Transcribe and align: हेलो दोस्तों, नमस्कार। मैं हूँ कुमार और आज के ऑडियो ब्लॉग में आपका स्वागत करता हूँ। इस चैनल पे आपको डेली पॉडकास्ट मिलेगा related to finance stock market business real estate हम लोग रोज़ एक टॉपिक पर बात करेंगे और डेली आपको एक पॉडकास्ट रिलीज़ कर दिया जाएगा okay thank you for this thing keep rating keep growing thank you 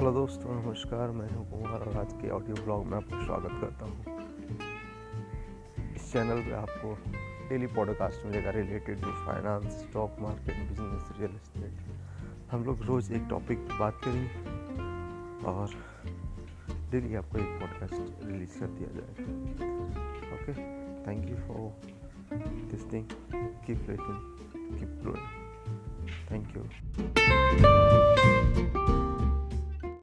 हेलो 0.00 0.12
दोस्तों, 0.12 0.54
नमस्कार। 0.54 1.10
मैं 1.10 1.28
हूँ 1.30 1.44
कुमार 1.50 1.80
और 1.80 1.96
आज 1.98 2.12
के 2.12 2.28
ऑडियो 2.30 2.54
ब्लॉग 2.64 2.84
में 2.86 2.96
आपका 2.96 3.24
स्वागत 3.24 3.50
करता 3.60 3.86
हूँ। 3.86 3.98
इस 5.94 6.12
चैनल 6.12 6.40
पे 6.42 6.52
आपको 6.52 6.92
डेली 7.48 7.66
पॉडकास्ट 7.66 8.24
मिलेगा 8.26 8.50
related 8.50 9.02
to 9.02 9.10
finance 9.26 9.72
stock 9.80 10.16
market 10.20 10.68
business 10.68 11.10
real 11.18 11.34
estate 11.34 12.52
हम 12.52 12.64
लोग 12.64 12.82
रोज़ 12.82 13.12
एक 13.12 13.26
टॉपिक 13.30 13.58
पर 13.58 13.78
बात 13.78 14.00
करेंगे 14.04 15.44
और 15.50 15.74
डेली 16.90 17.14
आपको 17.14 17.38
एक 17.38 17.60
पॉडकास्ट 17.60 18.24
रिलीज़ 18.24 18.58
कर 18.60 18.72
दिया 18.78 18.88
जाएगा 18.94 20.32
okay 20.34 20.54
thank 21.06 21.28
you 21.30 21.36
for 21.48 21.68
this 22.70 22.92
thing 22.92 23.04
keep 23.66 23.86
rating 23.90 24.18
keep 24.78 24.98
growing 25.02 25.28
thank 26.30 26.56
you 26.56 27.79